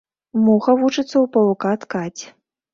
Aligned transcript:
Муха 0.45 0.73
вучыцца 0.79 1.13
ў 1.13 1.25
павука 1.37 1.71
ткаць. 1.87 2.21